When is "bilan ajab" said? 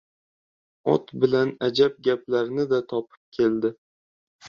1.25-2.01